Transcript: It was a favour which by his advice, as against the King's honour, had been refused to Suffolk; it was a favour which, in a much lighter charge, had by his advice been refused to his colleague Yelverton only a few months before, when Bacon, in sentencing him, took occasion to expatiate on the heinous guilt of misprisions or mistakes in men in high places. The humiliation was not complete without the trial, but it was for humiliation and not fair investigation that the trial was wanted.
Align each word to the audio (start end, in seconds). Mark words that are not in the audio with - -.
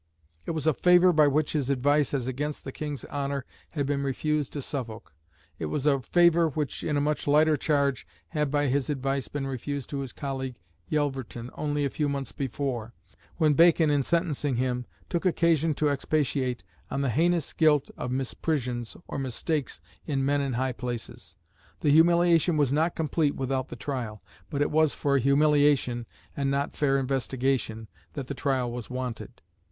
It 0.47 0.51
was 0.57 0.65
a 0.65 0.73
favour 0.73 1.11
which 1.29 1.53
by 1.53 1.57
his 1.59 1.69
advice, 1.69 2.11
as 2.15 2.25
against 2.27 2.63
the 2.63 2.71
King's 2.71 3.05
honour, 3.05 3.45
had 3.69 3.85
been 3.85 4.01
refused 4.01 4.51
to 4.53 4.59
Suffolk; 4.63 5.13
it 5.59 5.67
was 5.67 5.85
a 5.85 5.99
favour 6.01 6.49
which, 6.49 6.83
in 6.83 6.97
a 6.97 6.99
much 6.99 7.27
lighter 7.27 7.55
charge, 7.55 8.07
had 8.29 8.49
by 8.49 8.65
his 8.65 8.89
advice 8.89 9.27
been 9.27 9.45
refused 9.45 9.91
to 9.91 9.99
his 9.99 10.11
colleague 10.11 10.55
Yelverton 10.89 11.51
only 11.53 11.85
a 11.85 11.91
few 11.91 12.09
months 12.09 12.31
before, 12.31 12.95
when 13.37 13.53
Bacon, 13.53 13.91
in 13.91 14.01
sentencing 14.01 14.55
him, 14.55 14.87
took 15.07 15.23
occasion 15.23 15.75
to 15.75 15.89
expatiate 15.89 16.63
on 16.89 17.01
the 17.01 17.11
heinous 17.11 17.53
guilt 17.53 17.91
of 17.95 18.09
misprisions 18.09 18.97
or 19.07 19.19
mistakes 19.19 19.81
in 20.07 20.25
men 20.25 20.41
in 20.41 20.53
high 20.53 20.73
places. 20.73 21.35
The 21.81 21.91
humiliation 21.91 22.57
was 22.57 22.73
not 22.73 22.95
complete 22.95 23.35
without 23.35 23.67
the 23.67 23.75
trial, 23.75 24.23
but 24.49 24.63
it 24.63 24.71
was 24.71 24.95
for 24.95 25.19
humiliation 25.19 26.07
and 26.35 26.49
not 26.49 26.75
fair 26.75 26.97
investigation 26.97 27.87
that 28.13 28.25
the 28.25 28.33
trial 28.33 28.71
was 28.71 28.89
wanted. 28.89 29.43